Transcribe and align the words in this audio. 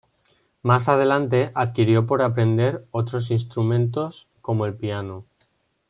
Más 0.63 0.89
adelante, 0.89 1.51
adquirió 1.53 2.07
por 2.07 2.23
aprender 2.23 2.87
otros 2.89 3.29
instrumentos 3.29 4.29
como 4.41 4.65
el 4.65 4.73
piano. 4.75 5.25